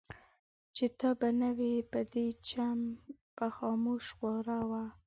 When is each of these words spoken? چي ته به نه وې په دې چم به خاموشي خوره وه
چي 0.75 0.85
ته 0.99 1.09
به 1.19 1.29
نه 1.39 1.49
وې 1.57 1.73
په 1.91 1.99
دې 2.11 2.27
چم 2.47 2.77
به 3.35 3.47
خاموشي 3.57 4.11
خوره 4.17 4.59
وه 4.69 4.83